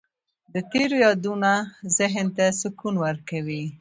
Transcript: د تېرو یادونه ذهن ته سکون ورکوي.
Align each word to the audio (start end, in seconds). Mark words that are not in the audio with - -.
د 0.53 0.55
تېرو 0.71 0.95
یادونه 1.05 1.51
ذهن 1.97 2.25
ته 2.37 2.45
سکون 2.59 2.95
ورکوي. 3.05 3.63